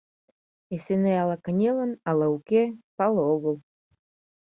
Эсеней 0.75 1.17
ала 1.23 1.35
кынелын, 1.45 1.91
ала 2.09 2.27
уке— 2.35 2.63
пале 2.97 3.21
огыл. 3.33 3.55